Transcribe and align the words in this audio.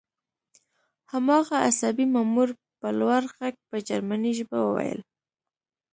هماغه 1.11 1.55
عصبي 1.67 2.05
مامور 2.13 2.49
په 2.79 2.87
لوړ 2.99 3.21
غږ 3.37 3.55
په 3.69 3.75
جرمني 3.87 4.31
ژبه 4.37 4.57
وویل 4.63 4.99